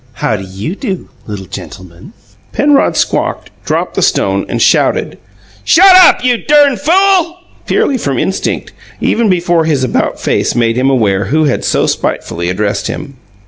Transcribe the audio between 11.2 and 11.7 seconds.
who had